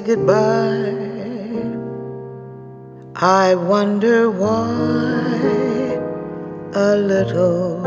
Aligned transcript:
goodbye. 0.00 1.08
I 3.16 3.54
wonder 3.54 4.30
why 4.30 5.98
a 6.74 6.96
little. 6.96 7.80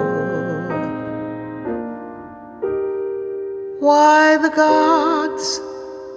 Why 3.80 4.38
the 4.38 4.50
gods 4.50 5.60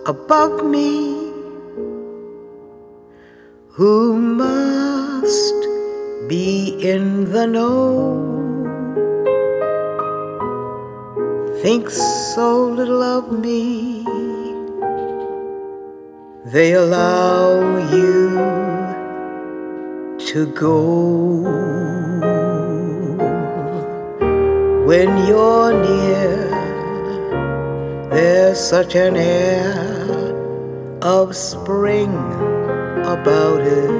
above 0.06 0.64
me, 0.64 1.32
who 3.70 4.16
must 4.16 5.54
be 6.28 6.76
in 6.80 7.30
the 7.32 7.46
know, 7.46 8.20
think 11.62 11.88
so 11.90 12.68
little 12.68 13.02
of 13.02 13.32
me. 13.40 14.23
They 16.44 16.74
allow 16.74 17.78
you 17.90 18.36
to 20.26 20.46
go 20.52 21.40
when 24.84 25.26
you're 25.26 25.72
near. 25.72 26.50
There's 28.10 28.60
such 28.60 28.94
an 28.94 29.16
air 29.16 29.72
of 31.00 31.34
spring 31.34 32.12
about 33.08 33.62
it. 33.62 33.90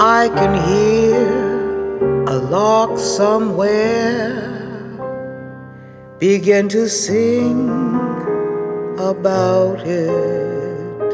I 0.00 0.28
can 0.34 0.54
hear 0.66 2.24
a 2.26 2.38
lark 2.38 2.98
somewhere 2.98 4.48
begin 6.18 6.68
to 6.70 6.88
sing 6.88 7.92
about 9.10 9.80
it. 9.80 11.10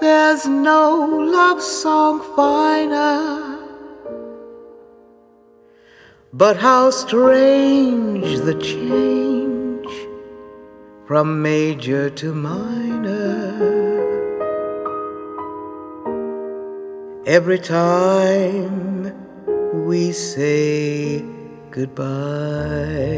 There's 0.00 0.46
no 0.46 1.06
love 1.30 1.60
song 1.60 2.20
finer, 2.34 3.58
but 6.32 6.56
how 6.56 6.90
strange 6.90 8.40
the 8.40 8.54
change 8.54 9.92
from 11.06 11.42
major 11.42 12.08
to 12.10 12.32
minor. 12.32 13.36
Every 17.26 17.58
time 17.58 19.12
we 19.86 20.12
say 20.12 21.24
goodbye. 21.70 23.16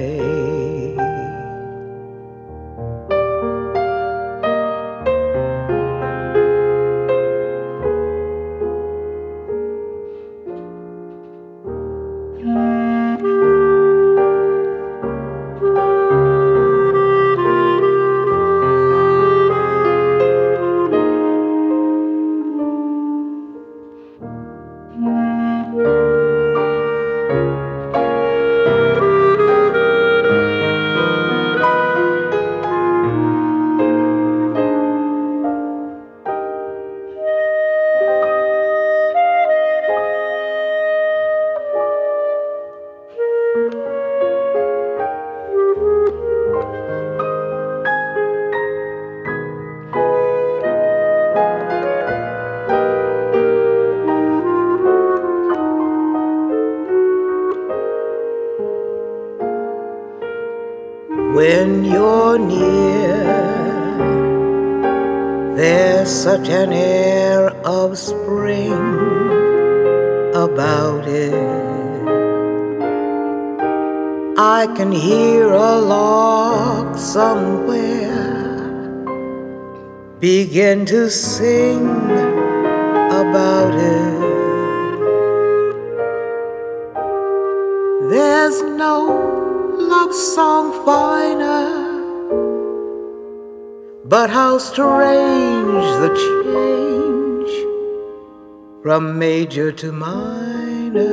major 99.48 99.72
to 99.72 99.90
minor. 99.90 101.08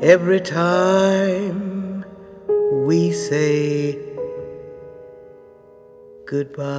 Every 0.00 0.40
time 0.40 2.04
we 2.86 3.10
say 3.10 3.98
goodbye. 6.26 6.70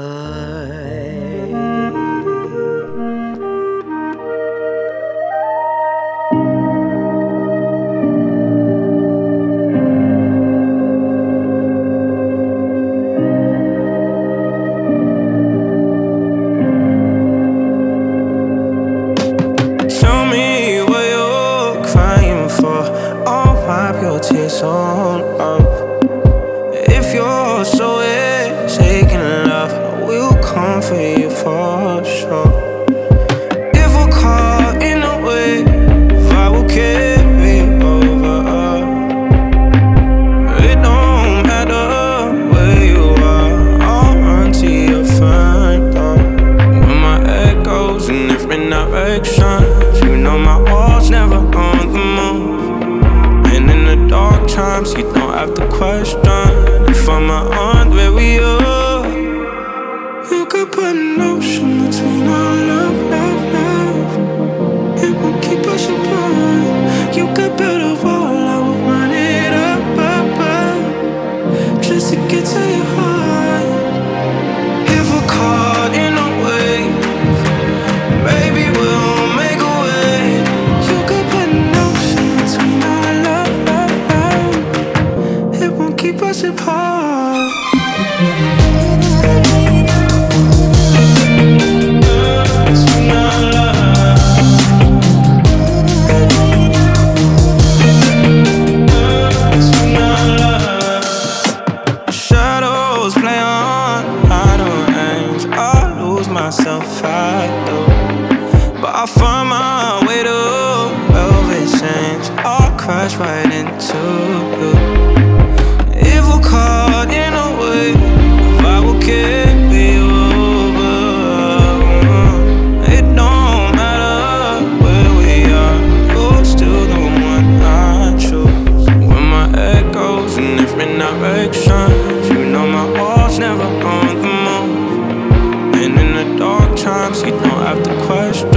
time, 136.81 137.13
you 137.13 137.29
don't 137.29 137.61
have 137.67 137.83
to 137.83 137.93
question. 138.07 138.49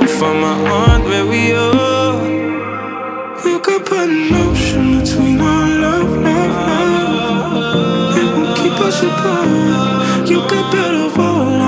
If 0.00 0.22
I'm 0.22 0.44
aunt, 0.44 1.04
where 1.04 1.26
we 1.26 1.52
are, 1.52 2.24
you 3.44 3.58
could 3.58 3.84
put 3.84 4.08
an 4.08 4.32
ocean 4.34 5.00
between 5.00 5.40
our 5.40 5.68
love, 5.84 6.10
love, 6.26 6.54
love. 6.68 8.18
It 8.18 8.28
won't 8.36 8.56
keep 8.58 8.78
us 8.88 9.02
apart. 9.02 10.28
You 10.30 10.40
could 10.48 10.66
build 10.70 11.12
a 11.12 11.18
wall. 11.18 11.65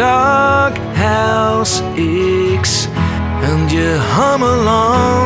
doghouse 0.00 1.82
aches 1.94 2.86
and 3.48 3.70
you 3.70 3.98
hum 3.98 4.42
along. 4.42 5.19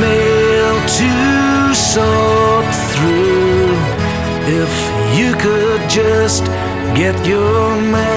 mail 0.00 0.74
to 0.98 1.74
sort 1.74 2.66
through. 2.92 3.72
If 4.62 4.74
you 5.18 5.34
could 5.34 5.88
just 5.88 6.44
get 6.94 7.26
your 7.26 7.80
mail. 7.80 8.15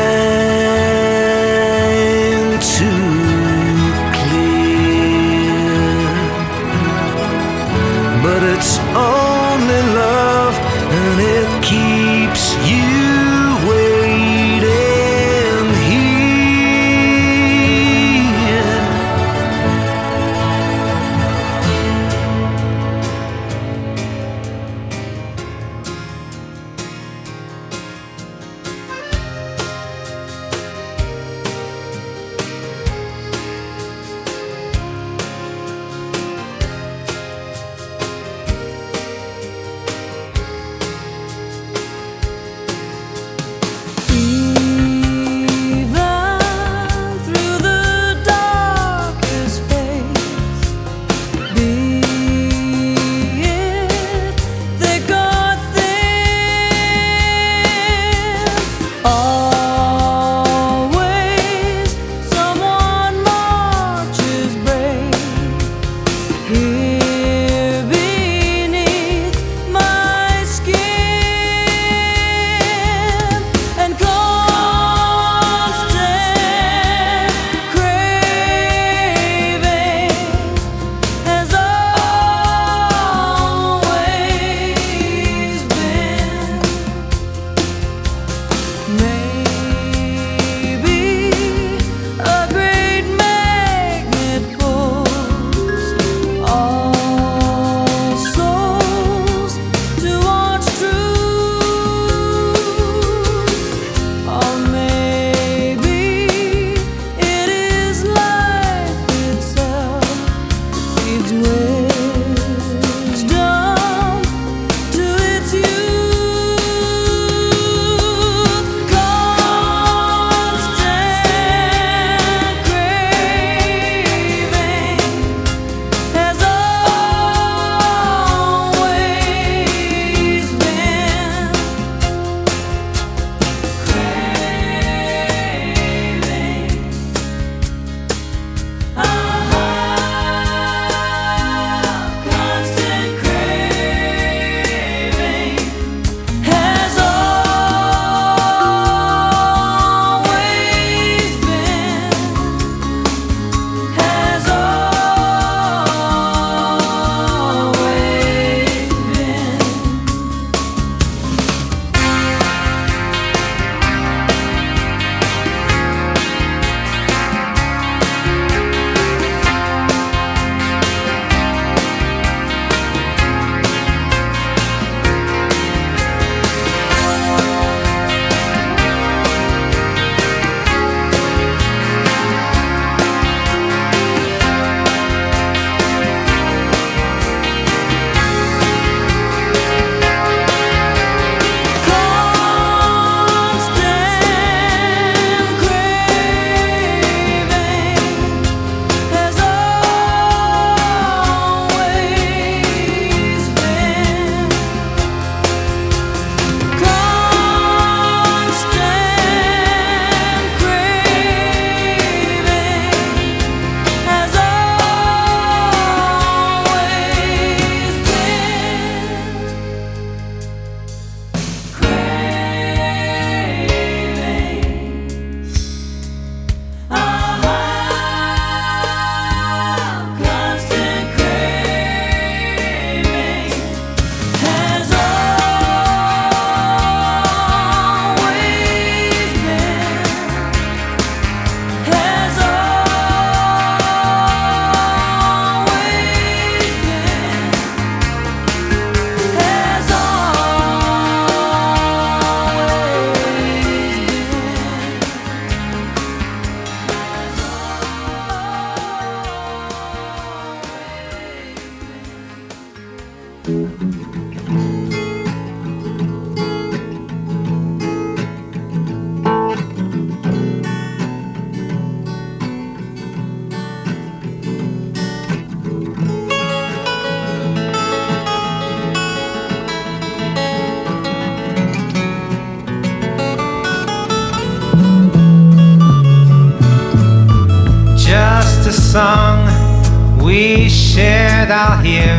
that 291.49 291.71
I'll 291.71 291.81
hear 291.81 292.13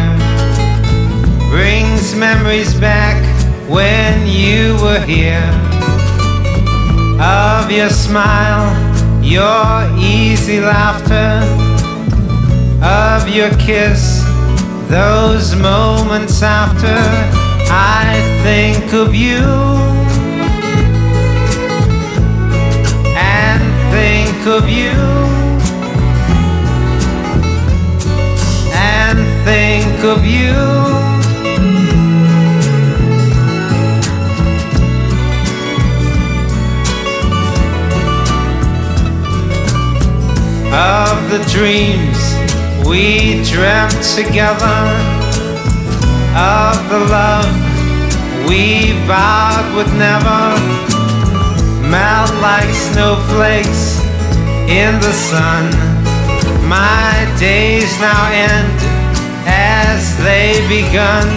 brings 1.50 2.16
memories 2.16 2.74
back 2.80 3.16
when 3.68 4.26
you 4.26 4.74
were 4.82 4.98
here 5.06 5.46
of 7.20 7.70
your 7.70 7.90
smile, 7.90 8.66
your 9.22 9.86
easy 9.98 10.60
laughter, 10.60 11.38
of 12.82 13.28
your 13.28 13.50
kiss, 13.50 14.24
those 14.88 15.54
moments 15.54 16.42
after 16.42 16.98
I 17.70 18.18
think 18.42 18.92
of 18.94 19.14
you. 19.14 19.44
and 23.14 23.62
Think 23.92 24.46
of 24.46 24.68
you. 24.68 25.39
Together. 44.16 44.80
Of 46.36 46.76
the 46.88 47.00
love 47.10 47.52
we 48.48 48.92
vowed 49.06 49.66
would 49.74 49.92
never 49.98 50.42
melt 51.88 52.32
like 52.40 52.70
snowflakes 52.90 54.00
in 54.68 54.92
the 55.00 55.12
sun. 55.12 55.64
My 56.68 57.12
days 57.38 57.90
now 58.00 58.22
end 58.30 58.79
as 59.92 60.16
they 60.18 60.52
begun 60.68 61.28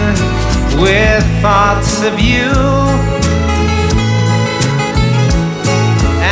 with 0.80 1.26
thoughts 1.42 2.04
of 2.04 2.20
you. 2.20 2.52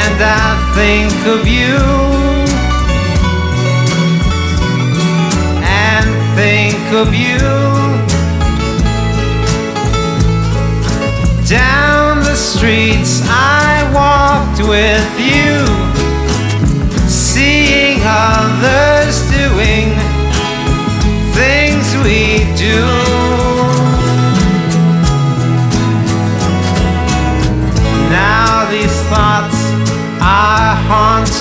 And 0.02 0.18
I 0.22 0.50
think 0.78 1.16
of 1.36 1.42
you. 1.58 1.80
And 5.88 6.10
think 6.40 6.84
of 7.02 7.10
you. 7.26 7.42
Down 11.48 12.20
the 12.30 12.36
streets 12.36 13.22
I 13.26 13.91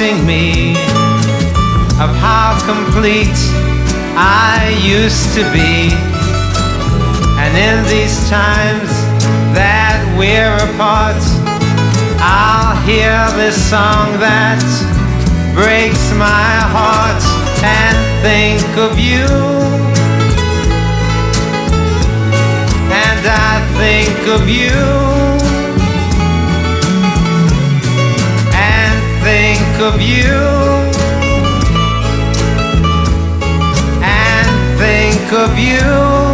haunting 0.00 0.26
me 0.26 0.70
of 2.00 2.10
how 2.16 2.56
complete 2.64 3.36
I 4.16 4.74
used 4.82 5.34
to 5.34 5.42
be. 5.52 5.92
And 7.36 7.52
in 7.52 7.84
these 7.84 8.16
times 8.30 8.88
that 9.52 10.00
we're 10.16 10.56
apart, 10.72 11.20
I'll 12.18 12.80
hear 12.86 13.12
this 13.36 13.56
song 13.68 14.16
that 14.20 14.62
breaks 15.52 16.12
my 16.16 16.56
heart 16.72 17.22
and 17.60 17.96
think 18.24 18.64
of 18.78 18.98
you. 18.98 19.28
And 22.88 23.26
I 23.26 23.60
think 23.76 24.28
of 24.28 24.48
you. 24.48 25.39
Of 29.80 30.00
you. 30.00 30.60
think 34.78 35.32
of 35.32 35.58
you. 35.58 36.29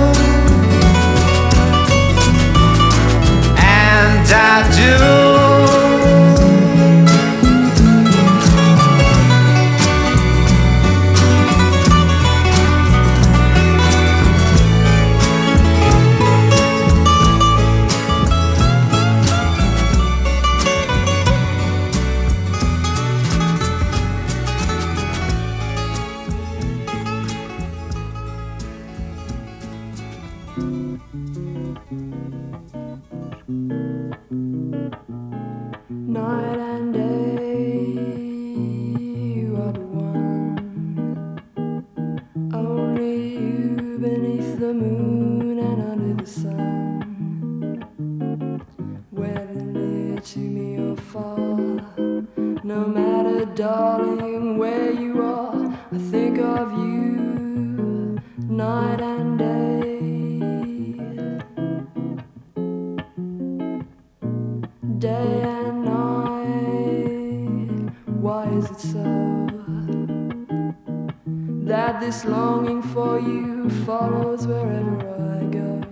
that 71.66 71.98
this 71.98 72.24
longing 72.24 72.80
for 72.80 73.18
you 73.18 73.68
follows 73.84 74.46
wherever 74.46 74.98
I 75.34 75.44
go. 75.58 75.82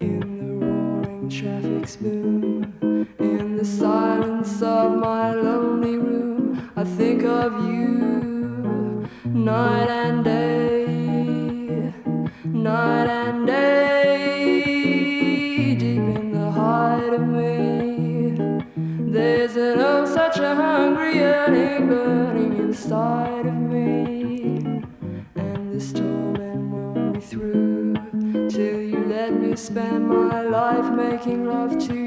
In 0.00 0.20
the 0.38 0.66
roaring 0.66 1.30
traffic's 1.30 1.94
boom, 1.94 2.74
in 3.20 3.56
the 3.56 3.64
silence 3.64 4.60
of 4.60 4.98
my 4.98 5.32
lonely 5.34 5.96
room, 5.96 6.72
I 6.74 6.82
think 6.82 7.22
of 7.22 7.52
you 7.64 9.08
night 9.24 9.88
and 9.88 10.24
day, 10.24 11.94
night 12.44 13.06
and 13.06 13.46
day, 13.46 14.64
deep 15.78 16.08
in 16.08 16.32
the 16.32 16.50
heart 16.50 17.12
of 17.14 17.20
me. 17.20 18.34
There's 19.12 19.54
an 19.54 19.78
oh 19.78 20.06
such 20.06 20.38
a 20.38 20.56
hungry 20.56 21.14
yearning 21.18 21.86
burning 21.86 22.58
inside. 22.58 23.39
spend 29.60 30.08
my 30.08 30.40
life 30.40 30.90
making 30.94 31.44
love 31.44 31.78
to 31.86 31.99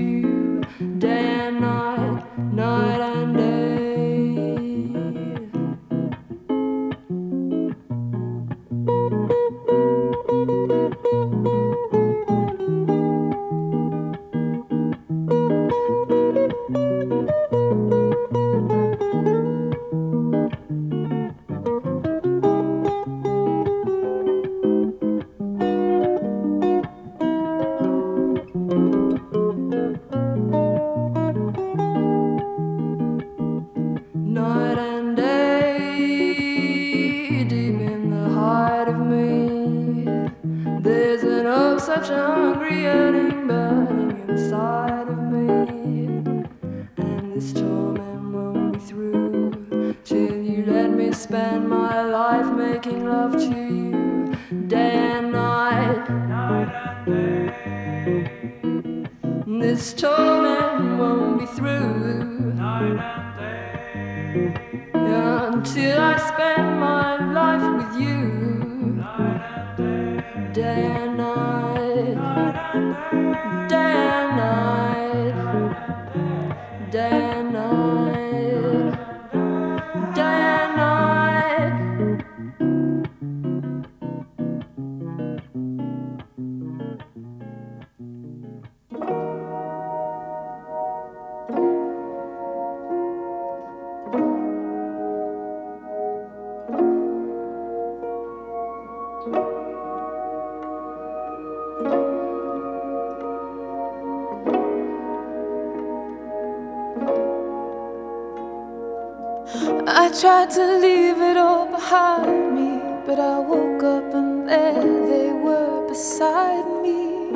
tried 110.20 110.52
to 110.52 110.78
leave 110.78 111.20
it 111.22 111.38
all 111.38 111.66
behind 111.66 112.54
me, 112.54 112.80
but 113.04 113.20
I 113.20 113.40
woke 113.40 113.82
up 113.82 114.14
and 114.14 114.48
there 114.48 115.08
they 115.08 115.32
were 115.32 115.88
beside 115.88 116.68
me. 116.84 117.34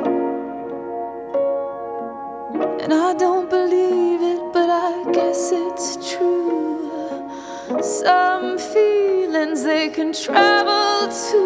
And 2.84 2.94
I 2.94 3.14
don't 3.14 3.50
believe 3.50 4.22
it, 4.22 4.52
but 4.52 4.70
I 4.70 5.10
guess 5.12 5.50
it's 5.52 5.96
true. 6.12 6.88
Some 7.82 8.58
feelings 8.58 9.64
they 9.64 9.88
can 9.88 10.12
travel 10.12 11.08
to. 11.08 11.42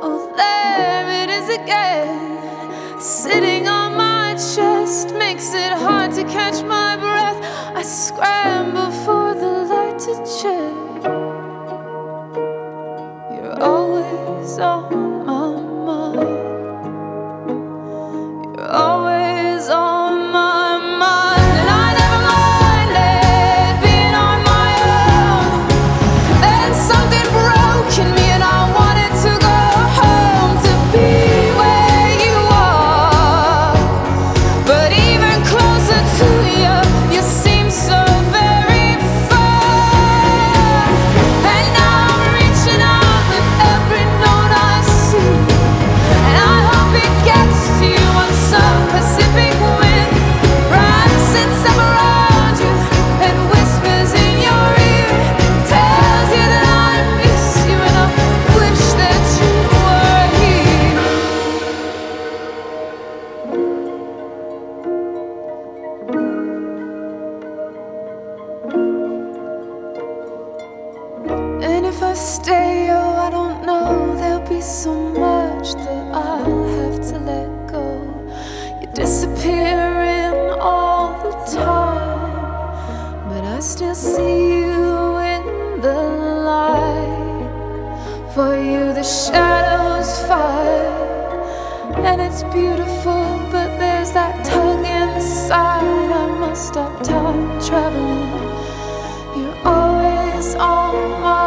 Oh, 0.00 0.32
there 0.38 1.22
it 1.22 1.28
is 1.28 1.50
again. 1.50 2.98
Sitting 2.98 3.68
on 3.68 3.94
my 3.94 4.32
chest 4.32 5.14
makes 5.14 5.52
it 5.52 5.75
disappearing 78.96 80.50
all 80.58 81.22
the 81.22 81.32
time, 81.52 83.28
but 83.28 83.44
I 83.44 83.60
still 83.60 83.94
see 83.94 84.60
you 84.60 85.18
in 85.18 85.82
the 85.82 86.00
light. 86.48 87.50
For 88.34 88.56
you, 88.56 88.94
the 88.94 89.02
shadows 89.02 90.10
fight, 90.26 91.94
and 92.06 92.22
it's 92.22 92.42
beautiful, 92.44 93.24
but 93.52 93.68
there's 93.78 94.12
that 94.12 94.46
tug 94.46 94.80
inside. 94.86 96.10
I 96.22 96.26
must 96.40 96.68
stop 96.68 97.02
time 97.02 97.60
traveling. 97.60 98.32
You're 99.36 99.58
always 99.62 100.54
on 100.54 101.20
my 101.20 101.45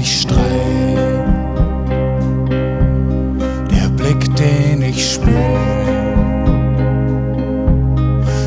Mich 0.00 0.22
streicht, 0.22 0.40
der 3.70 3.88
Blick, 3.98 4.34
den 4.34 4.80
ich 4.80 5.12
spür, 5.12 5.58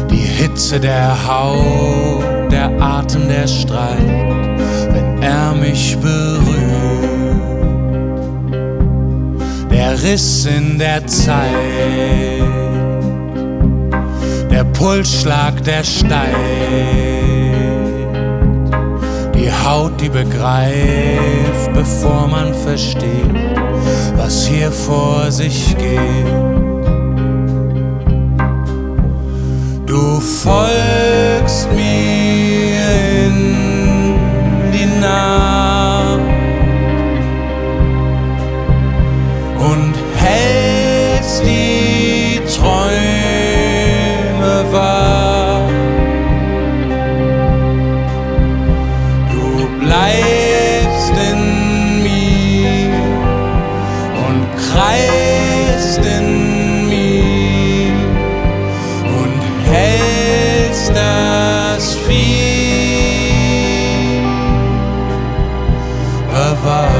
die 0.09 0.15
Hitze 0.15 0.79
der 0.79 1.15
Haut, 1.27 2.51
der 2.51 2.71
Atem, 2.81 3.27
der 3.27 3.45
streicht, 3.45 3.99
wenn 4.93 5.21
er 5.21 5.53
mich 5.53 5.95
berührt, 6.01 6.49
der 9.69 10.01
Riss 10.01 10.47
in 10.47 10.79
der 10.79 11.05
Zeit, 11.05 11.51
der 14.49 14.63
Pulsschlag, 14.73 15.63
der 15.63 15.83
steigt 15.83 17.12
Haut, 19.65 19.99
die 20.01 20.09
begreift, 20.09 21.73
bevor 21.73 22.27
man 22.27 22.53
versteht, 22.53 23.57
was 24.17 24.45
hier 24.45 24.71
vor 24.71 25.31
sich 25.31 25.75
geht. 25.77 26.27
Du 29.85 30.19
folgst 30.19 31.69
mir 31.71 33.25
in 33.25 34.19
die 34.73 34.99
Nacht 34.99 35.72
bewahrt. 66.63 66.91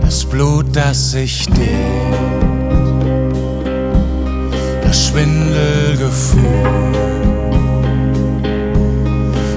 Das 0.00 0.24
Blut, 0.24 0.66
das 0.72 1.12
sich 1.12 1.46
dehnt 1.46 2.20
das 4.82 5.06
Schwindelgefühl, 5.06 6.42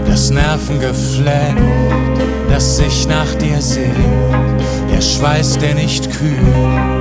das 0.06 0.30
Nervengeflecht, 0.30 1.58
das 2.50 2.78
sich 2.78 3.08
nach 3.08 3.34
dir 3.36 3.60
sehnt, 3.60 3.96
der 4.94 5.02
Schweiß, 5.02 5.58
der 5.58 5.74
nicht 5.74 6.12
kühlt, 6.12 6.93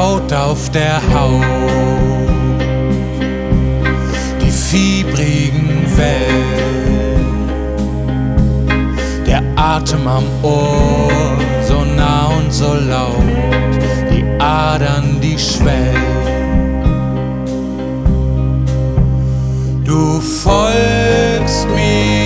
Haut 0.00 0.32
auf 0.32 0.70
der 0.70 0.98
Haut, 1.12 1.44
die 4.40 4.50
fiebrigen 4.50 5.84
Wellen, 5.94 7.50
der 9.26 9.42
Atem 9.56 10.06
am 10.08 10.24
Ohr, 10.42 11.36
so 11.68 11.84
nah 11.84 12.28
und 12.28 12.50
so 12.50 12.72
laut, 12.72 13.12
die 14.10 14.24
Adern, 14.38 15.20
die 15.20 15.38
schwellen. 15.38 16.00
Du 19.84 20.18
folgst 20.18 21.68
mir 21.74 22.19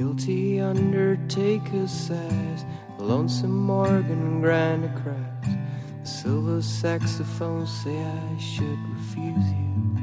multi 0.00 0.60
undertaker 0.60 1.86
size. 1.86 2.64
The 2.96 3.04
lonesome 3.04 3.68
organ 3.68 4.40
grinder 4.40 4.92
cries. 5.02 5.56
The 6.02 6.08
silver 6.08 6.62
saxophone 6.62 7.66
say 7.66 7.96
I 8.02 8.38
should 8.38 8.78
refuse 8.94 9.46
you. 9.52 9.96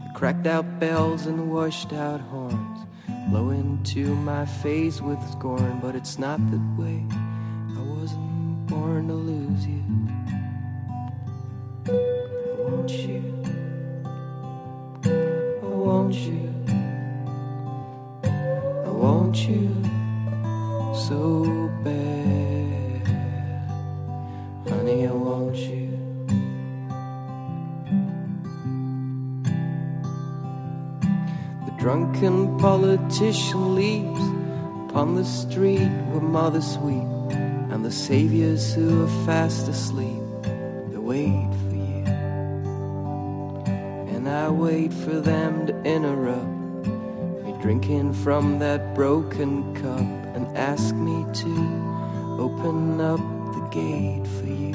The 0.00 0.10
cracked 0.14 0.46
out 0.46 0.78
bells 0.78 1.26
and 1.26 1.38
the 1.38 1.42
washed 1.42 1.92
out 1.92 2.20
horns 2.20 2.86
blow 3.28 3.50
into 3.50 4.14
my 4.14 4.46
face 4.46 5.00
with 5.00 5.20
scorn, 5.32 5.80
but 5.82 5.96
it's 5.96 6.18
not 6.18 6.38
that 6.50 6.66
way. 6.78 7.04
I 7.10 7.82
wasn't 7.82 8.66
born 8.66 9.08
to 9.08 9.14
lose 9.14 9.66
you. 9.66 9.82
I 11.88 12.70
want 12.70 12.90
you. 12.90 13.22
I 15.62 15.66
want 15.66 16.14
you. 16.14 16.55
Want 19.26 19.48
you 19.48 19.82
so 20.94 21.68
bad. 21.82 23.08
Honey, 24.68 25.08
I 25.08 25.10
want 25.10 25.56
you. 25.56 25.90
The 31.66 31.72
drunken 31.76 32.56
politician 32.58 33.74
leaves 33.74 34.20
upon 34.88 35.16
the 35.16 35.24
street 35.24 35.90
where 36.10 36.20
mothers 36.20 36.78
weep, 36.78 37.36
and 37.72 37.84
the 37.84 37.90
saviors 37.90 38.72
who 38.74 39.06
are 39.06 39.26
fast 39.26 39.66
asleep, 39.66 40.22
they 40.90 40.98
wait 40.98 41.50
for 41.66 41.74
you. 41.74 42.04
And 44.14 44.28
I 44.28 44.50
wait 44.50 44.92
for 44.92 45.18
them 45.18 45.66
to 45.66 45.74
interrupt 45.82 46.55
drinking 47.66 48.12
from 48.12 48.60
that 48.60 48.94
broken 48.94 49.74
cup 49.74 49.98
and 50.36 50.46
ask 50.56 50.94
me 50.94 51.26
to 51.34 51.50
open 52.38 53.00
up 53.00 53.18
the 53.54 53.68
gate 53.72 54.24
for 54.38 54.46
you. 54.46 54.72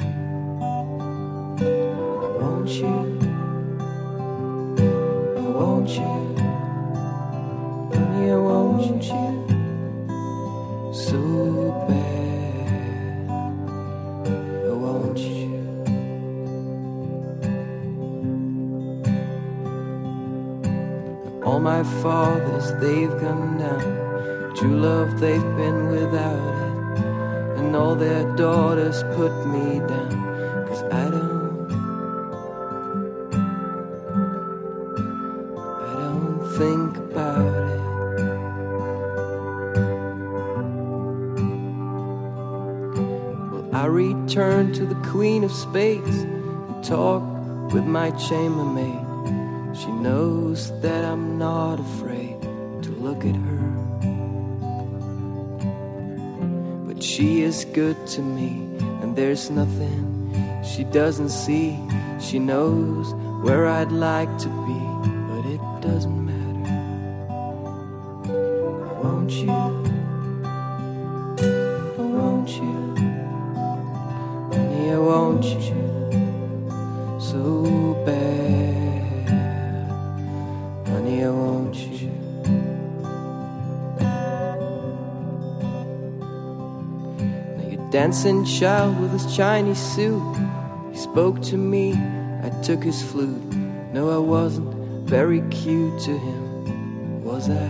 I 2.12 2.36
want 2.36 2.68
you. 2.68 2.94
I 5.38 5.40
want 5.56 5.88
you. 5.88 6.12
I 7.94 8.36
want 8.36 9.02
you 9.04 9.31
they've 22.82 23.20
gone 23.20 23.58
down. 23.58 24.54
True 24.56 24.76
love, 24.76 25.20
they've 25.20 25.56
been 25.56 25.86
without 25.86 26.54
it. 26.66 27.58
And 27.58 27.76
all 27.76 27.94
their 27.94 28.24
daughters 28.34 29.04
put 29.14 29.32
me 29.46 29.78
down. 29.78 30.66
Cause 30.66 30.82
I 30.90 31.08
don't. 31.14 31.70
I 35.90 35.92
don't 36.06 36.40
think 36.58 36.96
about 36.96 37.54
it. 37.70 37.82
Well, 43.52 43.70
I 43.72 43.86
return 43.86 44.72
to 44.74 44.84
the 44.84 45.00
Queen 45.08 45.44
of 45.44 45.52
Spades 45.52 46.22
and 46.22 46.84
talk 46.84 47.22
with 47.72 47.84
my 47.84 48.10
chambermaid. 48.10 49.06
She 49.76 49.92
knows 49.92 50.58
that 50.80 51.04
I'm 51.04 51.38
not 51.38 51.78
afraid 51.78 52.21
look 53.22 53.34
at 53.34 53.40
her. 53.40 53.58
But 56.86 57.02
she 57.02 57.42
is 57.42 57.64
good 57.66 58.06
to 58.08 58.22
me, 58.22 58.68
and 59.02 59.16
there's 59.16 59.50
nothing 59.50 60.08
she 60.64 60.84
doesn't 60.84 61.30
see. 61.30 61.78
She 62.20 62.38
knows 62.38 63.12
where 63.44 63.66
I'd 63.66 63.92
like 63.92 64.38
to 64.38 64.48
be, 64.48 64.80
but 65.28 65.46
it 65.46 65.60
doesn't 65.80 66.21
dancing 88.12 88.44
child 88.44 89.00
with 89.00 89.10
his 89.10 89.34
Chinese 89.34 89.78
suit. 89.78 90.20
He 90.90 90.98
spoke 90.98 91.40
to 91.44 91.56
me, 91.56 91.94
I 92.42 92.50
took 92.62 92.84
his 92.84 93.02
flute. 93.02 93.54
No, 93.94 94.10
I 94.10 94.18
wasn't 94.18 94.68
very 95.08 95.40
cute 95.48 95.98
to 96.00 96.18
him, 96.18 97.24
was 97.24 97.48
I? 97.48 97.68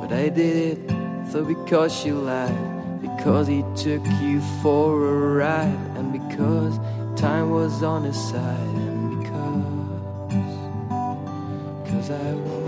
But 0.00 0.12
I 0.12 0.28
did 0.28 0.56
it, 0.72 0.90
so 1.30 1.44
because 1.44 2.04
you 2.04 2.14
lied, 2.14 3.00
because 3.00 3.46
he 3.46 3.62
took 3.76 4.04
you 4.20 4.40
for 4.60 5.06
a 5.06 5.36
ride, 5.36 5.96
and 5.96 6.12
because 6.12 6.76
time 7.14 7.50
was 7.50 7.84
on 7.84 8.02
his 8.02 8.18
side, 8.30 8.74
and 8.88 9.22
because, 9.22 9.62
cause 11.88 12.10
I 12.10 12.34
want 12.34 12.61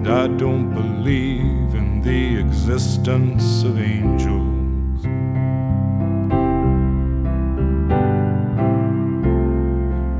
And 0.00 0.08
I 0.08 0.28
don't 0.28 0.72
believe 0.72 1.74
in 1.74 2.00
the 2.00 2.38
existence 2.38 3.62
of 3.64 3.78
angels. 3.78 5.02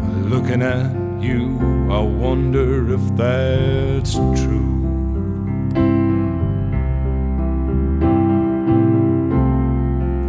But 0.03 0.16
looking 0.28 0.61
at 0.61 0.93
you, 1.22 1.59
I 1.91 2.01
wonder 2.01 2.93
if 2.93 3.01
that's 3.16 4.12
true. 4.12 4.83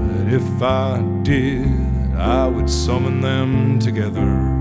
But 0.08 0.34
if 0.34 0.62
I 0.64 1.02
did, 1.24 2.16
I 2.16 2.48
would 2.48 2.70
summon 2.70 3.20
them 3.20 3.80
together. 3.80 4.61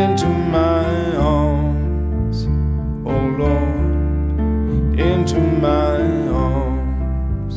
into 0.00 0.28
my 0.28 1.14
arms, 1.16 2.46
oh 3.04 3.24
Lord, 3.42 4.98
into 4.98 5.38
my 5.38 6.00
arms. 6.46 7.54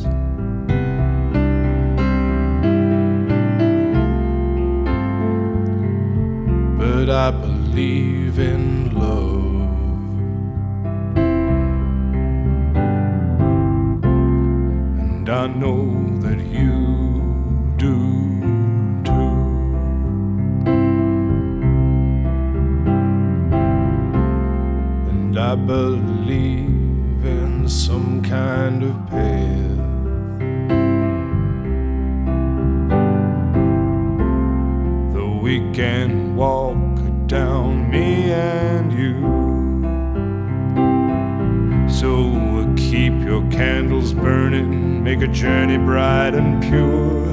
But 6.78 7.08
I 7.08 7.30
believe 7.30 8.38
in 8.38 8.94
love. 8.94 9.70
And 15.00 15.26
I 15.30 15.46
know 15.46 15.83
I 25.54 25.56
believe 25.56 27.24
in 27.24 27.68
some 27.68 28.20
kind 28.24 28.82
of 28.82 28.90
path. 29.06 29.78
That 35.14 35.38
we 35.40 35.60
can 35.72 36.34
walk 36.34 37.28
down, 37.28 37.88
me 37.88 38.32
and 38.32 38.92
you. 38.92 39.14
So 41.88 42.32
keep 42.76 43.12
your 43.22 43.48
candles 43.52 44.12
burning, 44.12 45.04
make 45.04 45.22
a 45.22 45.28
journey 45.28 45.78
bright 45.78 46.34
and 46.34 46.60
pure. 46.64 47.26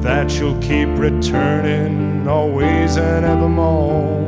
That 0.00 0.38
you'll 0.38 0.58
keep 0.62 0.88
returning 0.96 2.26
always 2.26 2.96
and 2.96 3.26
evermore. 3.26 4.27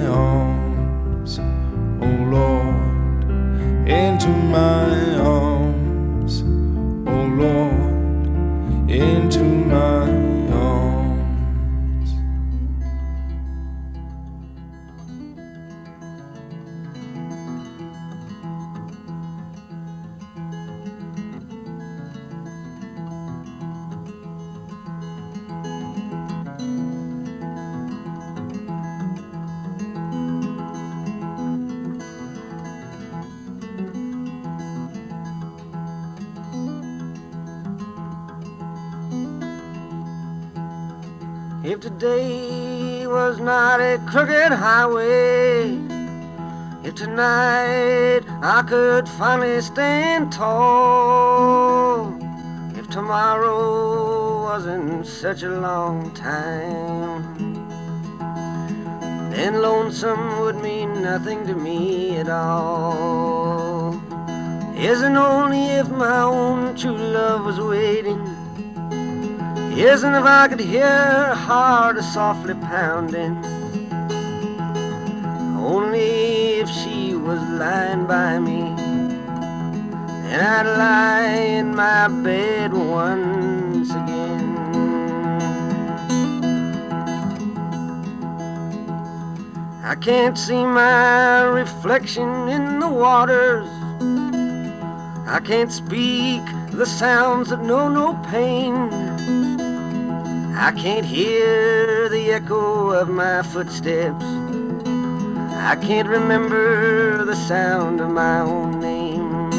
I 48.61 48.63
could 48.63 49.09
finally 49.09 49.59
stand 49.59 50.31
tall, 50.31 52.15
if 52.77 52.87
tomorrow 52.91 54.43
wasn't 54.43 55.07
such 55.07 55.41
a 55.41 55.49
long 55.49 56.11
time, 56.11 57.23
then 59.31 59.63
lonesome 59.63 60.41
would 60.41 60.57
mean 60.57 61.01
nothing 61.01 61.43
to 61.47 61.55
me 61.55 62.17
at 62.17 62.29
all. 62.29 63.99
Isn't 64.77 65.17
only 65.17 65.63
if 65.81 65.89
my 65.89 66.21
own 66.21 66.75
true 66.75 66.95
love 66.95 67.43
was 67.45 67.59
waiting. 67.59 68.21
Isn't 69.75 70.13
if 70.13 70.23
I 70.23 70.47
could 70.47 70.59
hear 70.59 70.85
her 70.85 71.33
heart 71.33 71.97
softly 72.03 72.53
pounding. 72.53 73.43
Lying 77.61 78.07
by 78.07 78.39
me. 78.39 78.61
And 80.31 80.41
I'd 80.55 80.69
lie 80.83 81.35
in 81.59 81.75
my 81.75 82.07
bed 82.07 82.73
once 82.73 83.91
again. 83.91 84.49
I 89.83 89.93
can't 89.93 90.35
see 90.39 90.63
my 90.65 91.41
reflection 91.61 92.29
in 92.49 92.79
the 92.79 92.89
waters. 92.89 93.69
I 95.27 95.39
can't 95.49 95.71
speak 95.71 96.41
the 96.71 96.87
sounds 96.87 97.49
that 97.49 97.61
know 97.63 97.87
no 97.89 98.07
pain. 98.31 98.73
I 100.67 100.71
can't 100.71 101.05
hear 101.05 102.09
the 102.09 102.31
echo 102.31 102.89
of 102.89 103.07
my 103.07 103.43
footsteps. 103.43 104.40
I 105.63 105.75
can't 105.75 106.09
remember 106.09 107.23
the 107.23 107.35
sound 107.35 108.01
of 108.01 108.09
my 108.09 108.39
own 108.39 108.79
name. 108.79 109.51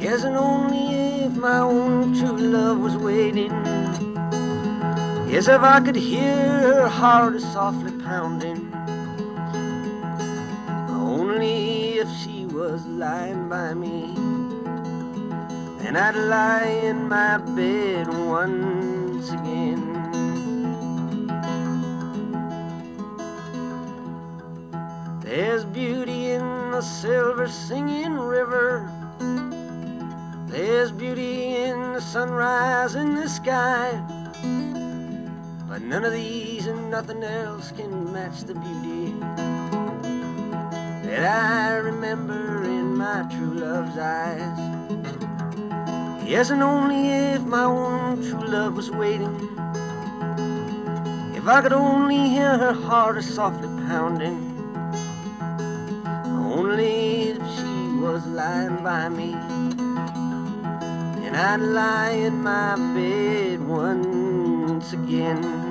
Yes, 0.00 0.22
and 0.22 0.36
only 0.36 1.24
if 1.24 1.32
my 1.32 1.58
own 1.58 2.14
true 2.14 2.38
love 2.38 2.78
was 2.78 2.96
waiting. 2.96 3.50
Yes, 5.28 5.48
if 5.48 5.60
I 5.62 5.80
could 5.80 5.96
hear 5.96 6.36
her 6.60 6.86
heart 6.88 7.40
softly 7.40 7.90
pounding. 8.04 8.72
Only 10.90 11.98
if 11.98 12.08
she 12.16 12.46
was 12.46 12.86
lying 12.86 13.48
by 13.48 13.74
me. 13.74 14.14
And 15.84 15.98
I'd 15.98 16.14
lie 16.14 16.66
in 16.84 17.08
my 17.08 17.38
bed 17.38 18.06
once 18.08 18.93
There's 25.36 25.64
beauty 25.64 26.30
in 26.30 26.70
the 26.70 26.80
silver 26.80 27.48
singing 27.48 28.12
river. 28.12 28.88
There's 30.46 30.92
beauty 30.92 31.56
in 31.56 31.92
the 31.92 32.00
sunrise 32.00 32.94
in 32.94 33.16
the 33.16 33.28
sky. 33.28 34.00
But 35.68 35.82
none 35.82 36.04
of 36.04 36.12
these 36.12 36.68
and 36.68 36.88
nothing 36.88 37.24
else 37.24 37.72
can 37.72 38.12
match 38.12 38.42
the 38.42 38.54
beauty 38.54 39.12
that 41.02 41.24
I 41.24 41.78
remember 41.78 42.62
in 42.62 42.96
my 42.96 43.28
true 43.28 43.54
love's 43.54 43.98
eyes. 43.98 44.58
Yes, 46.24 46.50
and 46.50 46.62
only 46.62 47.10
if 47.10 47.42
my 47.42 47.64
own 47.64 48.22
true 48.22 48.46
love 48.46 48.76
was 48.76 48.92
waiting. 48.92 49.34
If 51.34 51.48
I 51.48 51.60
could 51.60 51.72
only 51.72 52.28
hear 52.28 52.56
her 52.56 52.72
heart 52.72 53.20
softly 53.24 53.66
pounding. 53.88 54.43
Only 56.64 57.28
if 57.28 57.42
she 57.56 57.74
was 58.00 58.26
lying 58.26 58.82
by 58.82 59.10
me. 59.10 59.34
And 61.26 61.36
I'd 61.36 61.60
lie 61.60 62.12
in 62.12 62.42
my 62.42 62.76
bed 62.94 63.60
once 63.68 64.94
again. 64.94 65.63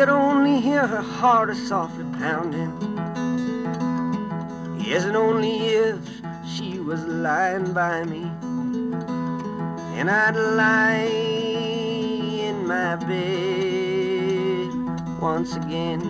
Could 0.00 0.08
only 0.08 0.58
hear 0.62 0.86
her 0.86 1.02
heart 1.02 1.50
a 1.50 1.54
softly 1.54 2.06
pounding. 2.18 2.72
Yes, 4.80 5.04
and 5.04 5.14
only 5.14 5.58
if 5.58 5.98
she 6.48 6.78
was 6.78 7.04
lying 7.04 7.74
by 7.74 8.04
me. 8.04 8.22
And 9.98 10.10
I'd 10.10 10.36
lie 10.36 11.04
in 12.48 12.66
my 12.66 12.96
bed 12.96 14.70
once 15.20 15.54
again. 15.54 16.09